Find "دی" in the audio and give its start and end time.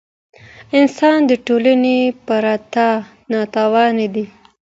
4.13-4.25